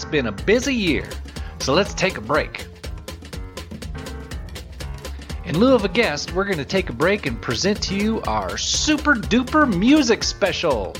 it's 0.00 0.10
been 0.10 0.28
a 0.28 0.32
busy 0.32 0.74
year, 0.74 1.06
so 1.58 1.74
let's 1.74 1.92
take 1.92 2.16
a 2.16 2.22
break. 2.22 2.66
In 5.44 5.58
lieu 5.58 5.74
of 5.74 5.84
a 5.84 5.90
guest, 5.90 6.32
we're 6.32 6.46
going 6.46 6.56
to 6.56 6.64
take 6.64 6.88
a 6.88 6.92
break 6.94 7.26
and 7.26 7.38
present 7.42 7.82
to 7.82 7.94
you 7.94 8.22
our 8.22 8.56
super 8.56 9.14
duper 9.14 9.70
music 9.78 10.24
special. 10.24 10.94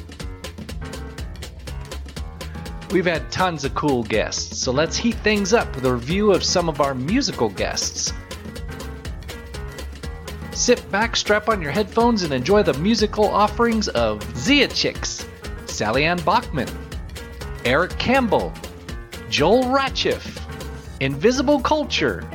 We've 2.91 3.06
had 3.06 3.32
tons 3.32 3.64
of 3.64 3.74
cool 3.74 4.02
guests, 4.02 4.59
so 4.59 4.70
let's 4.70 4.98
heat 4.98 5.16
things 5.20 5.55
up 5.55 5.74
with 5.74 5.87
a 5.87 5.95
review 5.95 6.32
of 6.32 6.45
some 6.45 6.69
of 6.69 6.82
our 6.82 6.95
musical 6.95 7.48
guests. 7.48 8.12
Sit 10.52 10.91
back, 10.92 11.16
strap 11.16 11.48
on 11.48 11.62
your 11.62 11.73
headphones, 11.73 12.23
and 12.23 12.34
enjoy 12.34 12.62
the 12.62 12.74
musical 12.74 13.24
offerings 13.24 13.88
of 13.88 14.23
Zia 14.37 14.69
Chicks, 14.69 15.27
Sally 15.64 16.05
Ann 16.05 16.19
Bachman, 16.19 16.69
Eric 17.64 17.98
Campbell, 17.98 18.52
Joel 19.30 19.62
Ratchiff, 19.62 20.43
Invisible 20.98 21.61
Culture, 21.61 22.29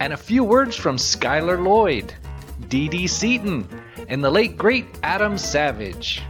and 0.00 0.12
a 0.12 0.16
few 0.16 0.42
words 0.42 0.74
from 0.74 0.96
Skylar 0.96 1.64
Lloyd, 1.64 2.12
Dee 2.68 3.06
Seaton, 3.06 3.68
and 4.08 4.24
the 4.24 4.30
late 4.30 4.58
great 4.58 4.86
Adam 5.04 5.38
Savage. 5.38 6.20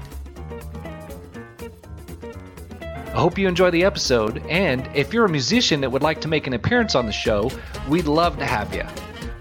I 3.07 3.19
hope 3.19 3.39
you 3.39 3.49
enjoy 3.49 3.71
the 3.71 3.85
episode, 3.85 4.45
and 4.51 4.87
if 4.95 5.15
you're 5.15 5.25
a 5.25 5.31
musician 5.31 5.81
that 5.81 5.89
would 5.89 6.03
like 6.03 6.21
to 6.21 6.29
make 6.29 6.47
an 6.47 6.53
appearance 6.53 6.95
on 6.95 7.07
the 7.07 7.13
show, 7.13 7.51
we'd 7.89 8.05
love 8.05 8.39
to 8.39 8.45
have 8.45 8.75
you. 8.75 8.85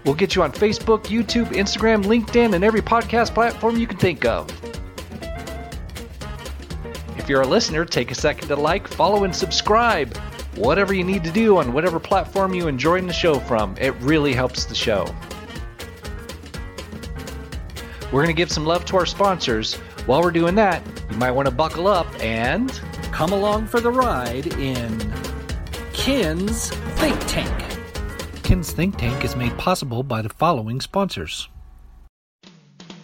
We'll 0.06 0.14
get 0.14 0.34
you 0.34 0.42
on 0.42 0.52
Facebook, 0.52 1.04
YouTube, 1.04 1.48
Instagram, 1.48 2.04
LinkedIn, 2.04 2.54
and 2.54 2.64
every 2.64 2.80
podcast 2.80 3.34
platform 3.34 3.76
you 3.76 3.86
can 3.86 3.98
think 3.98 4.24
of. 4.24 4.48
If 7.18 7.28
you're 7.28 7.42
a 7.42 7.46
listener, 7.46 7.84
take 7.84 8.10
a 8.10 8.14
second 8.14 8.48
to 8.48 8.56
like, 8.56 8.88
follow, 8.88 9.24
and 9.24 9.36
subscribe. 9.36 10.16
Whatever 10.56 10.94
you 10.94 11.04
need 11.04 11.22
to 11.24 11.30
do 11.30 11.58
on 11.58 11.74
whatever 11.74 12.00
platform 12.00 12.54
you 12.54 12.66
enjoy 12.66 13.02
the 13.02 13.12
show 13.12 13.38
from, 13.38 13.76
it 13.78 13.94
really 13.96 14.32
helps 14.32 14.64
the 14.64 14.74
show. 14.74 15.14
We're 18.06 18.22
going 18.22 18.28
to 18.28 18.32
give 18.32 18.50
some 18.50 18.64
love 18.64 18.86
to 18.86 18.96
our 18.96 19.04
sponsors. 19.04 19.74
While 20.06 20.22
we're 20.22 20.30
doing 20.30 20.54
that, 20.54 20.82
you 21.10 21.18
might 21.18 21.32
want 21.32 21.46
to 21.46 21.54
buckle 21.54 21.88
up 21.88 22.06
and 22.22 22.70
come 23.12 23.32
along 23.32 23.66
for 23.66 23.80
the 23.80 23.90
ride 23.90 24.46
in 24.54 25.12
Ken's 25.92 26.70
Think 26.70 27.18
Tank. 27.26 27.64
Ken's 28.42 28.72
Think 28.72 28.96
Tank 28.96 29.24
is 29.24 29.36
made 29.36 29.56
possible 29.58 30.02
by 30.02 30.22
the 30.22 30.30
following 30.30 30.80
sponsors. 30.80 31.50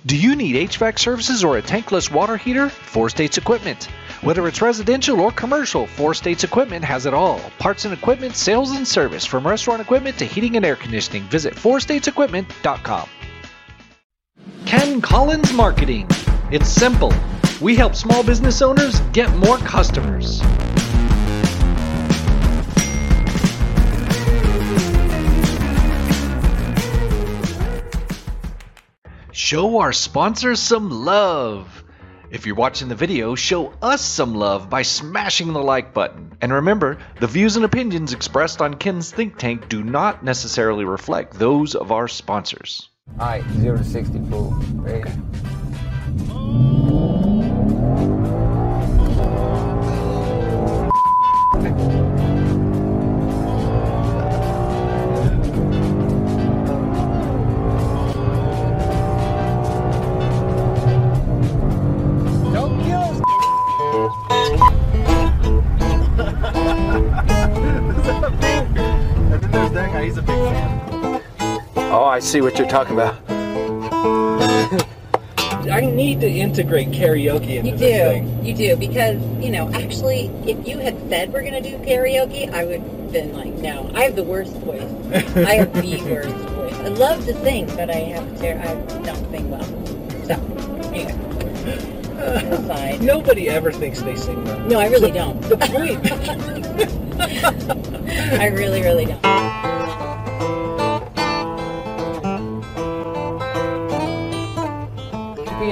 Do 0.06 0.16
you 0.16 0.34
need 0.36 0.70
HVAC 0.70 0.98
services 0.98 1.44
or 1.44 1.58
a 1.58 1.62
tankless 1.62 2.10
water 2.10 2.36
heater? 2.36 2.68
Four 2.70 3.10
States 3.10 3.36
Equipment. 3.36 3.88
Whether 4.22 4.46
it's 4.46 4.62
residential 4.62 5.20
or 5.20 5.32
commercial, 5.32 5.88
Four 5.88 6.14
States 6.14 6.44
Equipment 6.44 6.84
has 6.84 7.06
it 7.06 7.12
all. 7.12 7.40
Parts 7.58 7.86
and 7.86 7.92
equipment, 7.92 8.36
sales 8.36 8.70
and 8.70 8.86
service, 8.86 9.26
from 9.26 9.44
restaurant 9.44 9.82
equipment 9.82 10.16
to 10.18 10.24
heating 10.24 10.54
and 10.54 10.64
air 10.64 10.76
conditioning. 10.76 11.24
Visit 11.24 11.54
fourstatesequipment.com. 11.54 13.08
Ken 14.64 15.00
Collins 15.00 15.52
Marketing. 15.52 16.06
It's 16.52 16.68
simple. 16.68 17.12
We 17.60 17.74
help 17.74 17.96
small 17.96 18.22
business 18.22 18.62
owners 18.62 19.00
get 19.12 19.28
more 19.34 19.58
customers. 19.58 20.40
Show 29.32 29.78
our 29.78 29.92
sponsors 29.92 30.60
some 30.60 30.90
love. 30.90 31.81
If 32.32 32.46
you're 32.46 32.54
watching 32.54 32.88
the 32.88 32.94
video, 32.94 33.34
show 33.34 33.74
us 33.82 34.00
some 34.00 34.34
love 34.34 34.70
by 34.70 34.80
smashing 34.80 35.52
the 35.52 35.62
like 35.62 35.92
button. 35.92 36.32
And 36.40 36.50
remember, 36.50 36.96
the 37.20 37.26
views 37.26 37.56
and 37.56 37.64
opinions 37.66 38.14
expressed 38.14 38.62
on 38.62 38.72
Ken's 38.72 39.10
Think 39.10 39.36
Tank 39.36 39.68
do 39.68 39.84
not 39.84 40.24
necessarily 40.24 40.86
reflect 40.86 41.34
those 41.34 41.74
of 41.74 41.92
our 41.92 42.08
sponsors. 42.08 42.88
All 43.20 43.26
right, 43.26 43.44
zero 43.58 43.76
to 43.76 43.84
sixty, 43.84 44.18
fool. 44.30 44.50
Ready? 44.76 45.10
Don't 45.10 45.51
see 72.32 72.40
what 72.40 72.58
you're 72.58 72.66
talking 72.66 72.94
about. 72.94 73.14
I 75.70 75.80
need 75.82 76.22
to 76.22 76.28
integrate 76.28 76.88
karaoke 76.88 77.56
into 77.56 77.70
You 77.70 77.76
this 77.76 77.80
do. 77.80 78.08
thing. 78.08 78.44
You 78.44 78.54
do. 78.54 78.74
Because, 78.76 79.20
you 79.38 79.50
know, 79.50 79.70
actually, 79.74 80.28
if 80.46 80.66
you 80.66 80.78
had 80.78 80.98
said 81.10 81.30
we're 81.30 81.42
going 81.42 81.62
to 81.62 81.70
do 81.70 81.76
karaoke, 81.84 82.50
I 82.50 82.64
would 82.64 82.80
have 82.80 83.12
been 83.12 83.34
like, 83.34 83.52
no. 83.56 83.90
I 83.94 84.04
have 84.04 84.16
the 84.16 84.24
worst 84.24 84.54
voice. 84.54 84.80
I 85.36 85.56
have 85.56 85.74
the 85.74 86.02
worst 86.10 86.34
voice. 86.34 86.74
I 86.74 86.88
love 86.88 87.22
to 87.26 87.34
sing, 87.42 87.66
but 87.66 87.90
I 87.90 87.96
have 87.96 88.38
to, 88.38 88.70
I 88.70 88.74
don't 89.02 89.30
sing 89.30 89.50
well. 89.50 89.64
So, 90.24 90.34
anyway. 90.88 91.14
Aside. 92.18 93.02
Nobody 93.02 93.50
ever 93.50 93.70
thinks 93.70 94.00
they 94.00 94.16
sing 94.16 94.42
well. 94.44 94.58
No, 94.60 94.80
I 94.80 94.86
really 94.86 95.10
don't. 95.12 95.38
The 95.42 95.58
point. 95.58 96.00
I 98.40 98.46
really, 98.46 98.80
really 98.80 99.04
don't. 99.04 100.01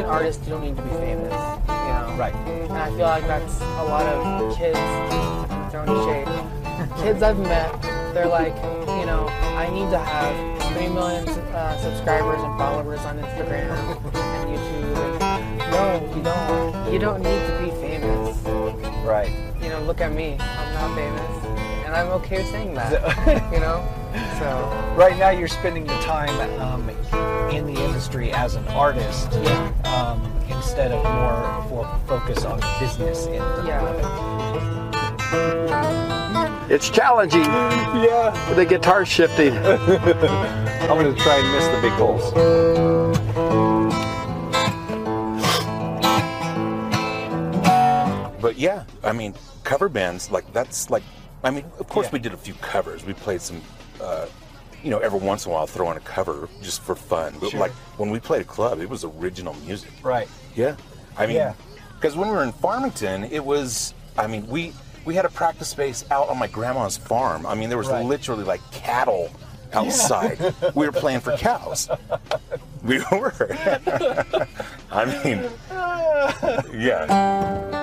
An 0.01 0.07
artist, 0.07 0.41
you 0.45 0.51
don't 0.51 0.63
need 0.63 0.77
to 0.77 0.83
be 0.83 0.91
famous, 0.91 1.33
you 1.33 1.93
know. 1.93 2.17
Right. 2.19 2.35
And 2.35 2.73
I 2.73 2.89
feel 2.91 3.01
like 3.01 3.27
that's 3.27 3.61
a 3.61 3.85
lot 3.85 4.07
of 4.07 4.57
kids 4.57 4.79
throwing 5.71 6.27
shade. 6.27 7.03
kids 7.03 7.23
I've 7.23 7.39
met, 7.39 7.83
they're 8.15 8.27
like, 8.27 8.55
you 8.99 9.07
know, 9.07 9.29
I 9.29 9.69
need 9.71 9.91
to 9.91 9.99
have 9.99 10.73
three 10.73 10.89
million 10.89 11.29
uh, 11.29 11.77
subscribers 11.79 12.43
and 12.43 12.59
followers 12.59 13.01
on 13.01 13.19
Instagram 13.19 13.77
and 14.15 14.51
YouTube. 14.51 15.21
And 15.21 15.59
no, 15.71 16.17
you 16.17 16.23
don't. 16.23 16.93
You 16.93 16.99
don't 16.99 17.23
need 17.23 17.47
to 17.47 17.59
be 17.63 17.71
famous. 17.81 18.37
Right. 19.05 19.33
You 19.63 19.69
know, 19.69 19.83
look 19.83 20.01
at 20.01 20.13
me. 20.13 20.37
I'm 20.41 20.75
not 20.75 20.95
famous, 20.97 21.45
and 21.85 21.95
I'm 21.95 22.09
okay 22.21 22.43
saying 22.45 22.75
that. 22.75 23.53
you 23.53 23.61
know. 23.61 24.00
So 24.41 24.95
Right 24.97 25.19
now, 25.19 25.29
you're 25.31 25.49
spending 25.49 25.85
the 25.85 25.99
time 26.01 26.31
um, 26.61 26.89
in 27.51 27.67
the 27.67 27.79
industry 27.85 28.33
as 28.33 28.55
an 28.55 28.67
artist 28.69 29.31
um, 29.87 30.21
instead 30.49 30.93
of 30.93 31.05
more 31.05 31.65
for 31.69 32.01
focus 32.09 32.47
on 32.47 32.59
business 32.81 33.27
end 33.27 33.43
of 33.43 33.67
yeah. 33.67 33.85
It's 36.71 36.89
challenging. 36.89 37.43
Yeah. 37.43 38.49
with 38.49 38.57
the 38.57 38.65
guitar 38.65 39.05
shifting. 39.05 39.53
I'm 39.59 40.99
going 40.99 41.15
to 41.15 41.21
try 41.23 41.37
and 41.37 41.53
miss 41.53 41.67
the 41.67 41.81
big 41.83 41.93
holes. 41.93 42.33
But 48.41 48.57
yeah, 48.59 48.85
I 49.05 49.13
mean, 49.13 49.35
cover 49.65 49.89
bands 49.91 50.31
like 50.31 50.51
that's 50.55 50.89
like, 50.89 51.03
I 51.45 51.51
mean, 51.51 51.65
of 51.79 51.89
course 51.89 52.07
Yeah. 52.07 52.13
we 52.15 52.19
did 52.21 52.33
a 52.33 52.39
few 52.39 52.55
covers. 52.55 53.05
We 53.05 53.13
played 53.13 53.43
some, 53.43 53.61
uh, 54.01 54.27
you 54.83 54.91
know, 54.91 54.99
every 54.99 55.19
once 55.21 55.45
in 55.45 55.51
a 55.53 55.55
while 55.55 55.67
throw 55.67 55.87
on 55.89 55.97
a 55.97 56.01
cover 56.01 56.49
just 56.63 56.81
for 56.83 56.95
fun. 56.95 57.35
But 57.41 57.51
Sure. 57.51 57.61
like 57.61 57.73
when 57.99 58.11
we 58.11 58.19
played 58.19 58.41
a 58.41 58.45
club, 58.45 58.81
it 58.81 58.89
was 58.89 59.05
original 59.05 59.55
music. 59.67 59.91
Right. 60.03 60.29
Yeah, 60.57 60.77
I 61.19 61.27
mean, 61.27 61.37
Yeah. 61.37 61.53
because 62.01 62.17
when 62.17 62.29
we 62.29 62.35
were 62.35 62.43
in 62.43 62.53
Farmington, 62.53 63.25
it 63.25 63.45
was, 63.45 63.93
I 64.17 64.27
mean, 64.27 64.47
we 64.49 64.73
we 65.05 65.15
had 65.15 65.25
a 65.25 65.31
practice 65.31 65.69
space 65.69 66.05
out 66.11 66.29
on 66.29 66.39
my 66.39 66.47
grandma's 66.47 66.97
farm. 66.97 67.47
I 67.47 67.55
mean, 67.55 67.69
there 67.71 67.79
was 67.79 67.89
Right. 67.89 68.05
literally 68.05 68.45
like 68.45 68.61
cattle 68.71 69.31
outside. 69.73 70.39
we 70.75 70.85
were 70.87 70.93
playing 70.93 71.21
for 71.21 71.37
cows. 71.37 71.89
We 72.83 72.99
were. 73.13 73.35
I 74.91 75.05
mean, 75.25 75.49
yeah. 76.81 77.80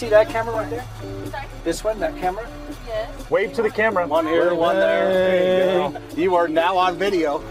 See 0.00 0.08
that 0.08 0.30
camera 0.30 0.54
right 0.54 0.70
there? 0.70 0.86
This 1.62 1.84
one, 1.84 1.98
that 1.98 2.16
camera? 2.16 2.48
Yes. 2.86 3.30
Wave 3.30 3.52
to 3.52 3.60
the 3.60 3.68
camera. 3.68 4.06
One 4.06 4.26
here, 4.26 4.54
one 4.54 4.76
there. 4.76 5.12
There 5.12 5.74
you 5.74 5.92
go. 5.92 6.00
You 6.16 6.34
are 6.36 6.48
now 6.48 6.78
on 6.78 6.96
video. 6.96 7.44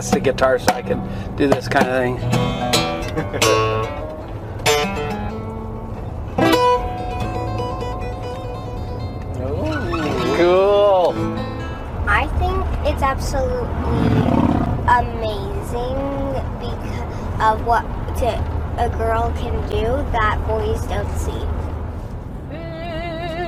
plastic 0.00 0.22
guitar, 0.22 0.58
so 0.58 0.72
I 0.72 0.80
can 0.80 0.98
do 1.36 1.46
this 1.46 1.68
kind 1.68 1.86
of 1.86 1.92
thing. 1.92 2.16
Cool. 10.38 11.12
I 12.08 12.26
think 12.38 12.64
it's 12.88 13.02
absolutely 13.02 13.68
amazing 14.88 15.98
because 16.64 17.42
of 17.42 17.66
what 17.66 17.82
to, 18.20 18.28
a 18.78 18.88
girl 18.96 19.30
can 19.36 19.52
do 19.68 19.84
that 20.12 20.42
boys 20.48 20.82
don't 20.86 21.14
see. 21.18 21.44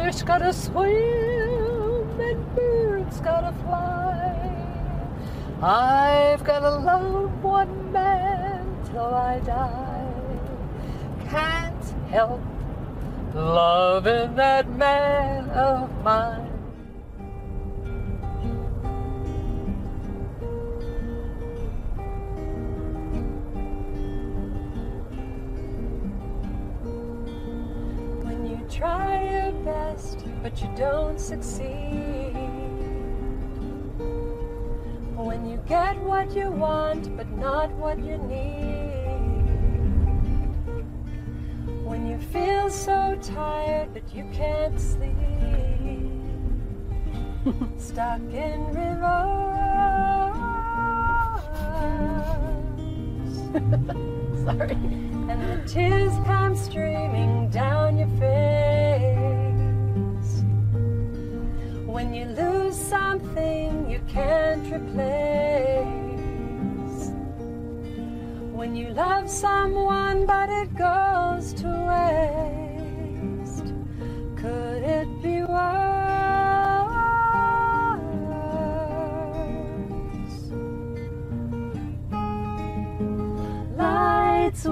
Fish 0.05 0.21
gotta 0.21 0.53
swim 0.53 1.32
I've 5.65 6.43
gotta 6.43 6.71
love 6.71 7.41
one 7.41 7.93
man 7.93 8.67
till 8.87 9.15
I 9.15 9.39
die. 9.39 10.09
Can't 11.29 11.85
help 12.11 12.41
loving 13.33 14.35
that 14.35 14.69
man 14.71 15.49
of 15.51 15.89
mine. 16.03 16.49
When 28.25 28.47
you 28.47 28.67
try 28.69 29.31
your 29.31 29.53
best, 29.63 30.27
but 30.43 30.61
you 30.61 30.69
don't 30.77 31.21
succeed. 31.21 32.22
When 35.33 35.49
you 35.49 35.57
get 35.67 35.97
what 36.03 36.37
you 36.37 36.51
want, 36.51 37.17
but 37.17 37.27
not 37.31 37.71
what 37.77 37.99
you 38.05 38.19
need. 38.19 38.93
When 41.87 42.07
you 42.07 42.19
feel 42.19 42.69
so 42.69 43.19
tired, 43.23 43.95
but 43.95 44.15
you 44.15 44.29
can't 44.31 44.79
sleep. 44.79 45.17
Stuck 47.79 48.21
in 48.21 48.67
reverse. 48.75 48.93
Sorry. 54.45 54.77
And 55.31 55.41
the 55.49 55.63
tears 55.67 56.13
come 56.27 56.55
streaming 56.55 57.49
down 57.49 57.97
your 57.97 58.13
face. 58.21 58.83
When 61.87 62.13
you 62.13 62.27
lose 62.27 62.52
something 62.75 63.91
you 63.91 64.01
can't 64.09 64.65
replace. 64.73 65.83
When 68.53 68.75
you 68.75 68.91
love 68.91 69.29
someone 69.31 70.27
but 70.27 70.49
it 70.49 70.75
goes 70.77 71.53
to 71.55 71.69
waste. 71.91 73.73
Could 74.37 74.83
it 74.83 75.09
be 75.23 75.43
worse? 75.43 76.03
Lights 83.77 84.67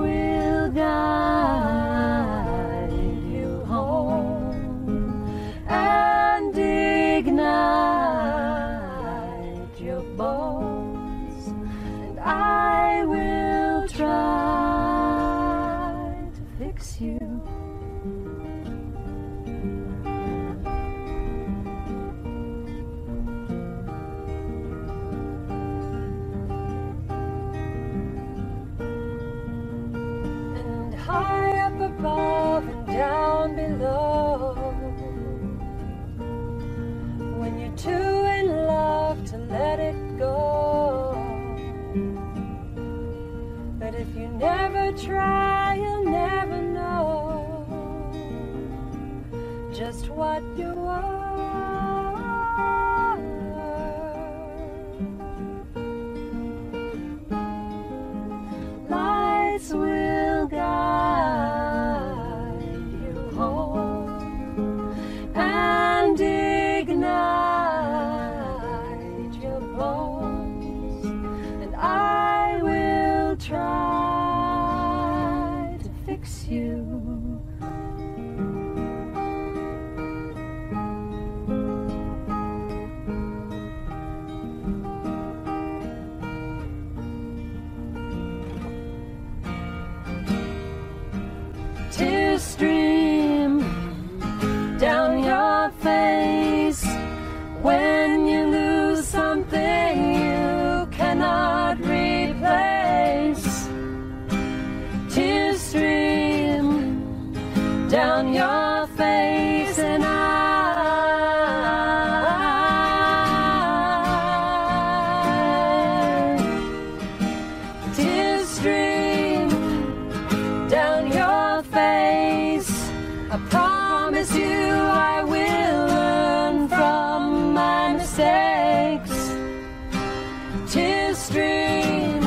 stream 131.21 132.21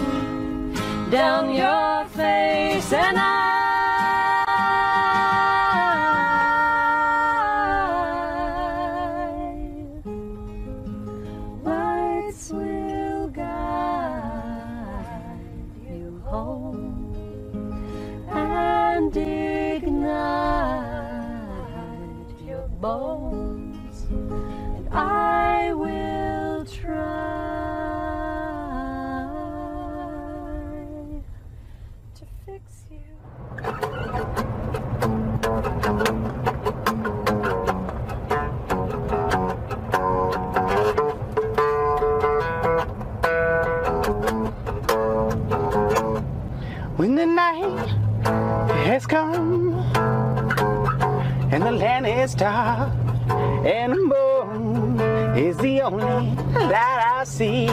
down 1.10 1.52
your 1.52 1.83
Night 47.54 47.88
has 48.88 49.06
come 49.06 49.74
and 51.52 51.62
the 51.62 51.72
land 51.72 52.08
is 52.08 52.34
dark 52.34 52.92
and 53.64 53.94
moon 53.94 55.00
is 55.38 55.56
the 55.58 55.82
only 55.82 56.36
that 56.72 57.20
I 57.20 57.24
see. 57.26 57.68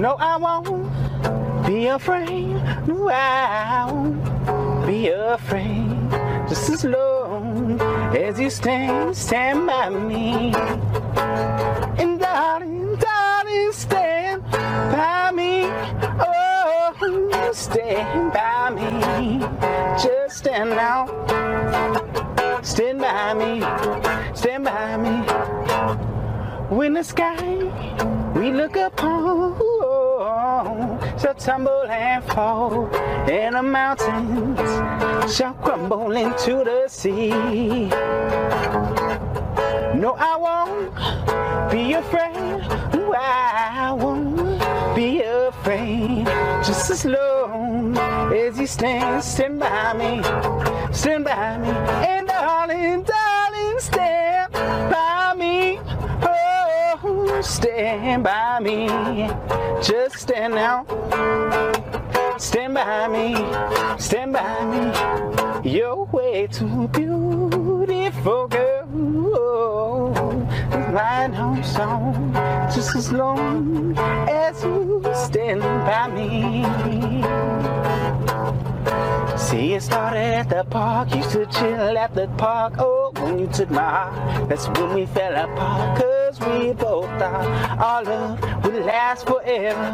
No, 0.00 0.14
I 0.20 0.36
won't 0.36 1.66
be 1.66 1.86
afraid. 1.88 2.54
No, 2.86 3.08
I 3.08 3.90
won't 3.90 4.86
be 4.86 5.08
afraid. 5.08 6.10
Just 6.48 6.70
as 6.70 6.84
long 6.84 7.80
as 8.16 8.38
you 8.38 8.48
stand, 8.48 9.16
stand 9.16 9.66
by 9.66 9.90
me. 9.90 10.54
And 11.98 12.20
darling, 12.20 12.94
darling, 12.94 13.72
stand 13.72 14.42
by 14.52 15.17
stand 17.70 18.32
by 18.32 18.70
me. 18.70 19.40
Just 20.02 20.38
stand 20.38 20.70
now. 20.70 21.06
Stand 22.62 23.00
by 23.00 23.34
me. 23.34 23.60
Stand 24.34 24.64
by 24.64 24.96
me. 24.96 25.16
When 26.74 26.94
the 26.94 27.02
sky 27.02 27.36
we 28.34 28.52
look 28.52 28.76
upon 28.76 29.56
shall 31.18 31.34
tumble 31.34 31.86
and 31.88 32.24
fall, 32.24 32.88
and 33.28 33.54
the 33.54 33.62
mountains 33.62 34.70
shall 35.34 35.54
crumble 35.54 36.12
into 36.16 36.64
the 36.64 36.88
sea. 36.88 37.30
No, 39.94 40.14
I 40.18 40.36
won't 40.36 41.70
be 41.70 41.94
afraid. 41.94 42.88
I 43.20 43.92
won't 43.92 44.37
be 44.98 45.22
afraid. 45.22 46.26
Just 46.66 46.90
as 46.90 47.04
long 47.04 47.96
as 48.34 48.58
you 48.58 48.66
stand, 48.66 49.22
stand 49.22 49.60
by 49.60 49.92
me, 49.92 50.20
stand 50.92 51.24
by 51.24 51.56
me, 51.58 51.68
and 52.12 52.26
darling, 52.26 53.04
darling, 53.04 53.78
stand 53.78 54.52
by 54.52 55.34
me. 55.38 55.78
Oh, 56.24 57.40
stand 57.44 58.24
by 58.24 58.58
me. 58.58 58.88
Just 59.80 60.16
stand 60.16 60.54
now. 60.54 60.84
Stand 62.36 62.74
by 62.74 63.06
me, 63.06 63.36
stand 64.00 64.32
by 64.32 64.64
me. 64.72 64.82
You're 65.70 66.06
way 66.06 66.48
too 66.48 66.88
beautiful, 66.88 67.67
girl. 68.48 68.86
Right 70.90 71.30
on 71.34 71.62
song, 71.62 72.32
just 72.74 72.96
as 72.96 73.12
long 73.12 73.96
as 74.28 74.62
you 74.64 75.02
stand 75.14 75.60
by 75.60 76.08
me. 76.08 76.64
See, 79.36 79.74
it 79.74 79.82
started 79.82 80.18
at 80.18 80.48
the 80.48 80.64
park, 80.64 81.14
used 81.14 81.30
to 81.30 81.46
chill 81.46 81.98
at 81.98 82.14
the 82.14 82.28
park. 82.36 82.74
Oh, 82.78 83.12
when 83.16 83.38
you 83.38 83.46
took 83.46 83.70
my 83.70 83.82
heart, 83.82 84.48
that's 84.48 84.68
when 84.68 84.94
we 84.94 85.06
fell 85.06 85.34
apart. 85.34 86.00
Cause 86.00 86.40
we 86.40 86.72
both 86.72 87.08
thought 87.18 87.46
our 87.78 88.02
love 88.04 88.64
would 88.64 88.84
last 88.84 89.26
forever. 89.26 89.88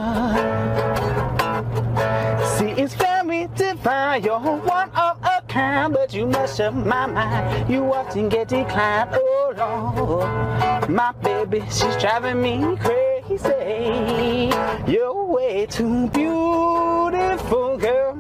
See, 2.57 2.71
it's 2.81 2.95
very 2.95 3.49
divine, 3.55 4.23
you're 4.23 4.41
one 4.41 4.91
but 5.54 6.12
you 6.12 6.26
mess 6.26 6.58
up 6.61 6.75
my 6.75 7.06
mind. 7.06 7.70
You 7.70 7.92
often 7.92 8.28
get 8.28 8.49
declined, 8.49 9.11
oh 9.14 9.54
Lord. 9.56 10.90
My 10.90 11.12
baby, 11.23 11.61
she's 11.70 11.96
driving 11.96 12.42
me 12.42 12.76
crazy. 12.76 14.50
You're 14.90 15.25
way 15.25 15.66
too 15.66 16.08
beautiful, 16.08 17.76
girl. 17.78 18.14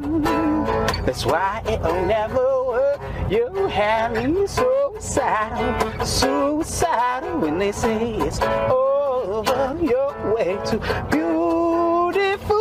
That's 1.04 1.26
why 1.26 1.62
it'll 1.68 2.06
never 2.06 2.64
work. 2.64 3.00
You 3.30 3.66
have 3.66 4.12
me 4.12 4.46
suicidal, 4.46 6.04
suicidal 6.06 7.38
when 7.40 7.58
they 7.58 7.72
say 7.72 8.14
it's 8.14 8.40
over. 8.40 9.76
You're 9.82 10.34
way 10.34 10.58
too 10.64 10.78
beautiful, 11.10 12.53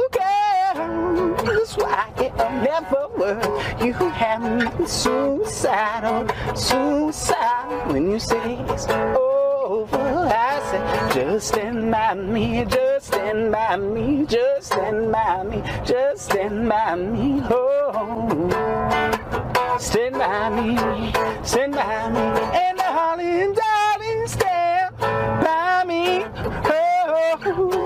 That's 1.63 1.77
why 1.77 2.12
it'll 2.17 2.51
never 2.60 3.08
work. 3.17 3.82
You 3.82 3.93
have 3.93 4.41
me 4.41 4.86
suicidal, 4.86 6.27
suicidal 6.58 7.93
when 7.93 8.12
you 8.12 8.20
say 8.20 8.58
it's 8.67 8.86
over. 8.89 9.98
I 9.98 10.60
said, 10.70 11.13
just 11.13 11.48
stand 11.48 11.89
by 11.89 12.15
me, 12.15 12.65
just 12.65 13.08
stand 13.08 13.53
by 13.53 13.77
me, 13.77 14.25
just 14.25 14.74
stand 14.74 15.10
by 15.10 15.43
me, 15.43 15.63
just 15.86 16.25
stand 16.25 16.67
by 16.67 16.96
me. 16.96 17.41
Oh, 17.50 18.50
stand 19.79 20.15
by 20.15 20.50
me, 20.50 20.75
stand 21.46 21.75
by 21.75 22.10
me, 22.10 22.41
and 22.60 22.77
darling, 22.77 23.53
darling, 23.53 23.72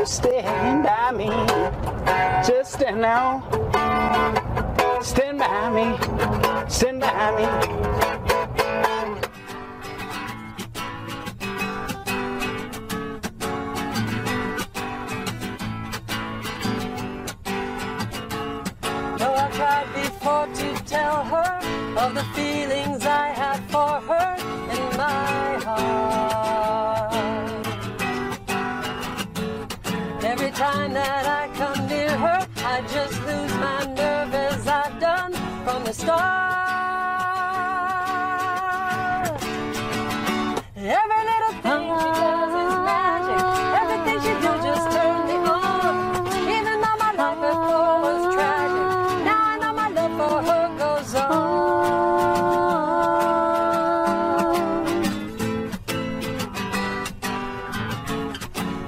stand 0.08 0.84
by 0.84 1.12
me, 1.12 1.28
just 2.48 2.74
stand 2.74 3.02
now. 3.02 3.44
Stand 5.02 5.40
by 5.40 5.70
me, 5.70 6.70
stand 6.70 7.02
by 7.02 8.22
me. 8.22 8.27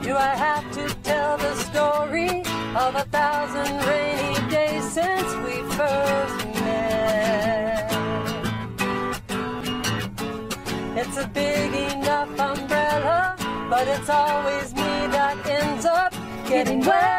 Do 0.10 0.16
I 0.18 0.36
have 0.36 0.72
to 0.72 0.88
tell 1.04 1.38
the 1.38 1.54
story 1.54 2.40
of 2.76 2.96
a 2.96 3.06
thousand 3.12 3.78
rainy 3.86 4.50
days 4.50 4.84
since 4.92 5.30
we 5.46 5.62
first 5.78 6.46
met? 6.66 7.92
It's 10.98 11.16
a 11.16 11.28
big 11.28 11.72
enough 11.94 12.30
umbrella, 12.40 13.36
but 13.70 13.88
it's 13.88 14.10
always 14.10 14.74
me 14.74 14.92
that 15.14 15.46
ends 15.46 15.86
up 15.86 16.12
getting 16.48 16.80
wet. 16.80 17.19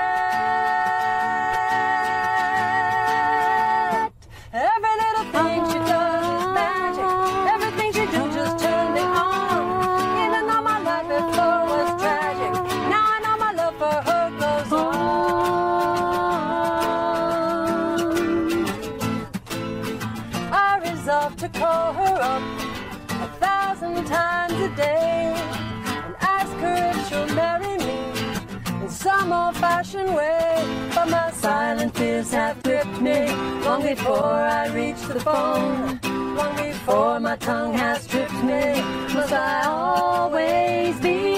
Fears 32.31 32.33
have 32.33 32.63
gripped 32.63 33.01
me 33.01 33.27
long 33.65 33.83
before 33.83 34.25
I 34.25 34.69
reach 34.69 35.01
the 35.03 35.21
phone. 35.21 36.01
long 36.37 36.57
before 36.57 37.21
my 37.21 37.37
tongue 37.37 37.75
has 37.75 38.07
tripped 38.07 38.43
me. 38.45 38.81
Must 39.15 39.33
I 39.33 39.63
always 39.67 41.01
be 41.01 41.30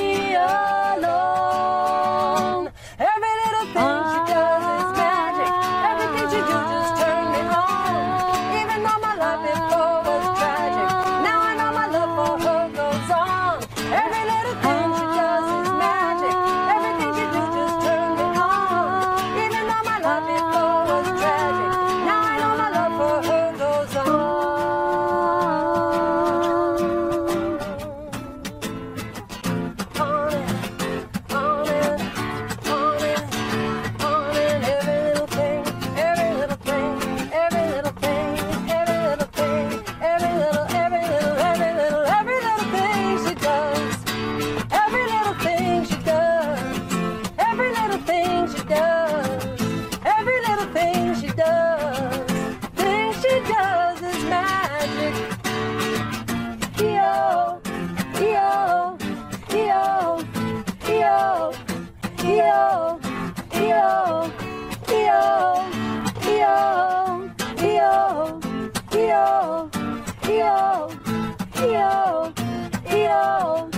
E-O, 73.02 73.68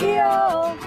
E-O. 0.00 0.77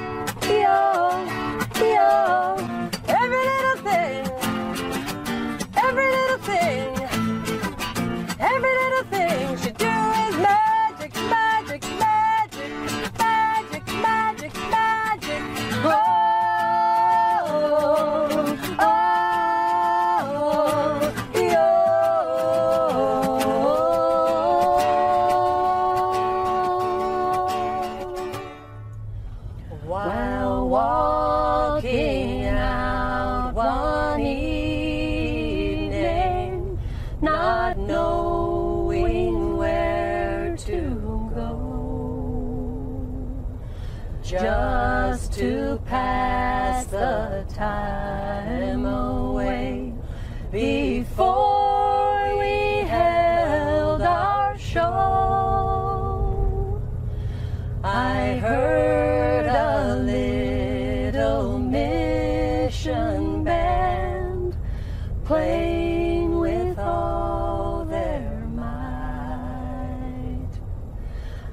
Playing 65.31 66.39
with 66.39 66.77
all 66.77 67.85
their 67.85 68.45
might. 68.53 70.51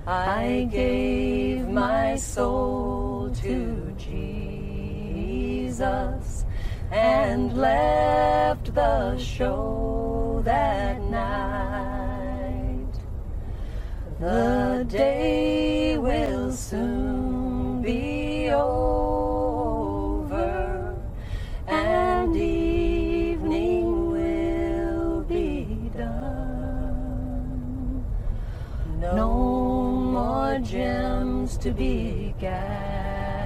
I 0.04 0.68
gave 0.68 1.68
my 1.68 2.16
soul 2.16 3.30
to 3.44 3.94
Jesus 3.96 5.78
and 6.90 7.56
left 7.56 8.74
the 8.74 9.16
show 9.16 9.57
to 31.68 31.74
be 31.74 32.35
gathered, 32.40 33.44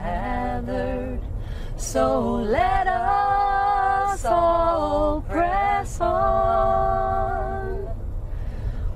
so 1.77 2.35
let 2.37 2.87
us 2.87 4.25
all 4.25 5.23
press 5.23 6.01
on. 6.01 7.81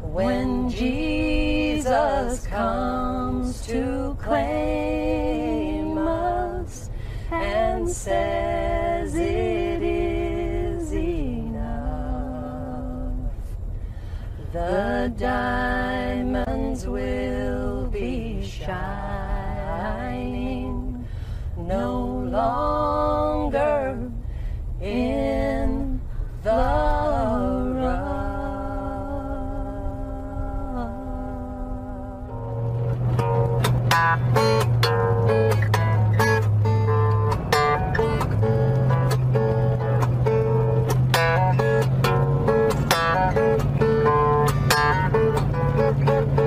When 0.02 0.70
Jesus 0.70 2.46
comes 2.46 3.66
to 3.66 4.16
claim 4.22 5.98
us 5.98 6.88
and 7.32 7.90
says 7.90 9.16
it 9.16 9.82
is 9.82 10.92
enough, 10.92 11.72
the 14.52 15.12
diamonds 15.18 16.86
will 16.86 17.88
be 17.88 18.46
shining 18.46 19.15
no 21.56 22.24
longer 22.30 24.10
in 24.80 26.00
the 26.42 26.86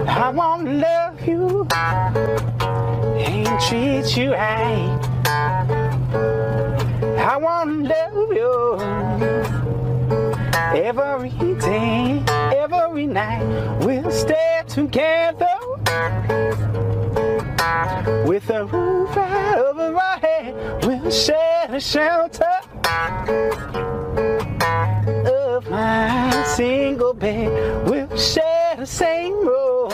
I 0.07 0.31
wanna 0.31 0.73
love 0.73 1.27
you 1.27 1.67
and 3.11 3.59
treat 3.61 4.17
you 4.17 4.33
right. 4.33 4.78
Night. 13.09 13.43
We'll 13.85 14.11
stay 14.11 14.61
together 14.67 15.55
with 18.25 18.49
a 18.49 18.65
roof 18.65 19.15
right 19.15 19.55
over 19.57 19.95
our 19.95 20.19
head. 20.19 20.85
We'll 20.85 21.11
share 21.11 21.67
the 21.69 21.79
shelter 21.79 22.45
of 25.25 25.69
my 25.69 26.43
single 26.55 27.13
bed. 27.13 27.89
We'll 27.89 28.17
share 28.17 28.75
the 28.77 28.85
same 28.85 29.33
room. 29.33 29.89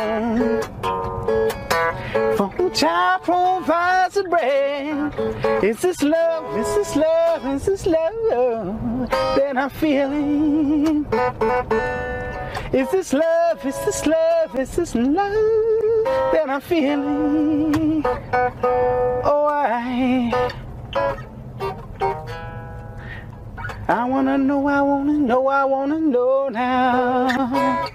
For 2.37 2.69
child 2.75 3.23
provides 3.23 4.15
the 4.15 4.23
bread. 4.23 5.63
Is 5.63 5.81
this 5.81 6.03
love? 6.03 6.57
Is 6.57 6.67
this 6.75 6.95
love? 6.95 7.45
Is 7.45 7.65
this 7.65 7.85
love 7.85 9.09
that 9.09 9.57
I'm 9.57 9.69
feeling? 9.69 11.05
Is 12.75 12.91
this 12.91 13.13
love? 13.13 13.65
Is 13.65 13.77
this 13.85 14.05
love? 14.05 14.59
Is 14.59 14.75
this 14.75 14.95
love 14.95 16.03
that 16.33 16.49
I'm 16.49 16.59
feeling? 16.59 18.03
Oh, 19.23 19.47
I. 19.49 20.51
I 23.87 24.03
wanna 24.09 24.37
know, 24.37 24.67
I 24.67 24.81
wanna 24.81 25.13
know, 25.13 25.47
I 25.47 25.63
wanna 25.63 26.01
know 26.01 26.49
now. 26.49 27.87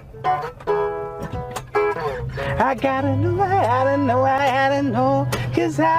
I 2.57 2.73
gotta 2.73 3.15
know, 3.17 3.39
I 3.39 3.61
gotta 3.61 3.97
know, 3.97 4.23
I 4.23 4.47
gotta 4.47 4.81
know, 4.81 5.27
cause 5.53 5.79
I, 5.79 5.91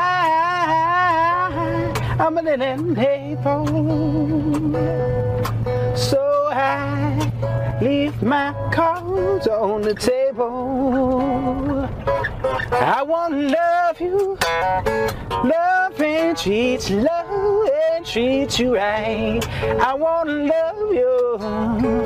I'm 2.19 2.37
a 2.37 2.43
little 2.43 2.99
able. 2.99 3.65
So 5.95 6.19
I 6.51 7.31
leave 7.83 8.23
my 8.23 8.55
cards 8.73 9.49
on 9.49 9.83
the 9.83 9.95
table. 9.95 11.89
I 12.71 13.03
wanna 13.03 13.49
love 13.49 14.01
you, 14.01 14.39
love 15.45 16.01
and 16.01 16.39
treat 16.39 16.89
you, 16.89 17.01
love 17.01 17.69
and 17.91 18.07
treat 18.07 18.59
you 18.61 18.77
right. 18.77 19.41
I 19.81 19.95
wanna 19.95 20.45
love 20.55 20.93
you 20.95 22.05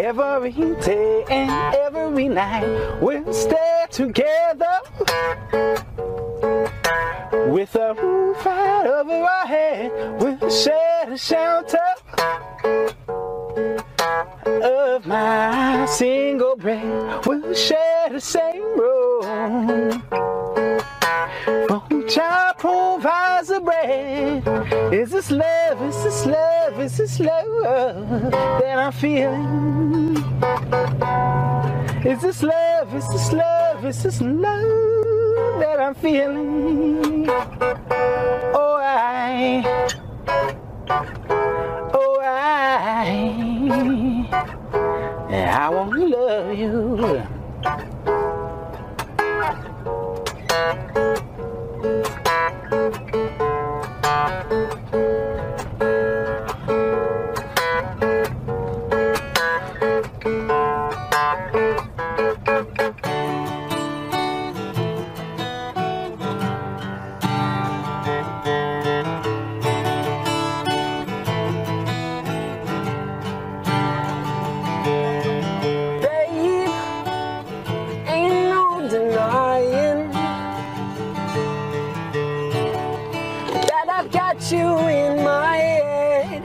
every 0.00 0.52
day 0.80 1.24
and 1.28 1.50
every 1.74 2.28
night. 2.28 3.00
We'll 3.00 3.32
stay 3.32 3.86
together 3.90 4.78
with 7.50 7.74
a 7.74 7.94
roof 7.94 8.46
out 8.46 8.86
over 8.86 9.12
our 9.12 9.46
head. 9.46 9.90
We'll 10.20 10.50
share 10.50 11.06
the 11.06 11.16
shelter 11.16 11.78
of 14.46 15.06
my 15.06 15.86
single 15.86 16.56
bed. 16.56 17.26
We'll 17.26 17.54
share 17.54 18.08
the 18.10 18.20
same 18.20 18.62
room. 18.78 20.02
Oh, 21.68 22.04
child 22.08 22.58
provides 22.58 23.48
the 23.48 23.60
bread. 23.60 24.46
Is 24.92 25.10
this 25.10 25.30
love? 25.30 25.82
Is 25.82 26.02
this 26.04 26.26
love? 26.26 26.80
Is 26.80 26.96
this 26.96 27.20
love 27.20 28.30
that 28.32 28.78
I'm 28.78 28.92
feeling? 28.92 30.16
Is 32.06 32.22
this 32.22 32.42
love? 32.42 32.94
Is 32.94 33.08
this 33.08 33.32
love? 33.32 33.84
Is 33.84 34.02
this 34.02 34.20
love 34.20 35.58
that 35.60 35.80
I'm 35.80 35.94
feeling? 35.94 37.28
Oh, 37.28 38.78
I. 38.80 39.64
Oh, 41.92 42.20
I. 42.22 44.05
I 44.32 45.68
want 45.70 45.92
to 45.92 46.06
love 46.06 46.56
you. 46.56 46.96
Babe, 54.92 55.25
I've 83.98 84.10
got 84.10 84.52
you 84.52 84.76
in 84.88 85.24
my 85.24 85.56
head. 85.56 86.42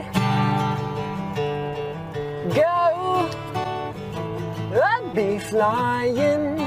Go, 2.54 3.28
I'd 4.80 5.12
be 5.14 5.38
flying. 5.38 6.58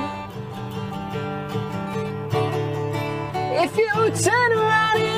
If 3.63 3.75
you 3.75 4.11
turn 4.11 4.51
around 4.51 5.14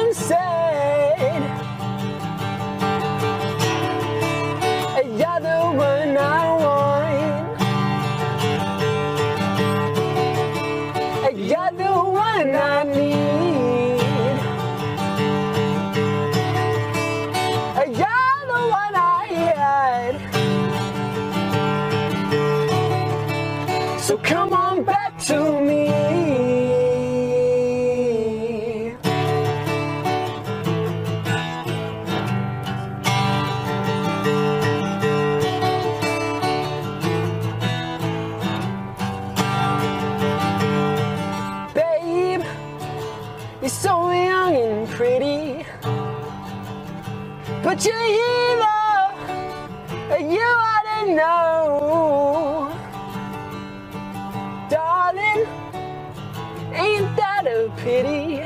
pity? 57.88 58.44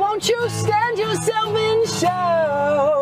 Won't 0.00 0.28
you 0.28 0.48
stand 0.48 0.98
yourself 0.98 1.56
in 1.56 1.86
show? 1.86 2.93